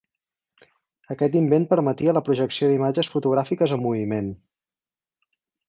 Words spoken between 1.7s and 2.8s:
permetia la projecció